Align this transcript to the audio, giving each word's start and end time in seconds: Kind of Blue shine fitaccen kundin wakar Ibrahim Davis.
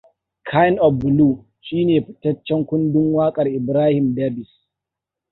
Kind 0.51 0.77
of 0.85 0.93
Blue 1.01 1.35
shine 1.65 1.95
fitaccen 2.05 2.61
kundin 2.69 3.07
wakar 3.17 3.47
Ibrahim 3.59 4.05
Davis. 4.17 4.51